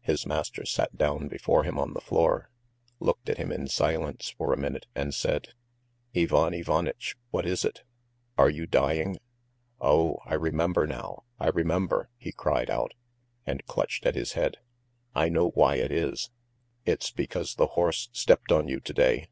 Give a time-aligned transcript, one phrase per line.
[0.00, 2.50] His master sat down before him on the floor,
[2.98, 5.50] looked at him in silence for a minute, and said:
[6.12, 7.82] "Ivan Ivanitch, what is it?
[8.36, 9.18] Are you dying?
[9.80, 12.94] Oh, I remember now, I remember!" he cried out,
[13.46, 14.56] and clutched at his head.
[15.14, 16.30] "I know why it is!
[16.84, 19.28] It's because the horse stepped on you to day!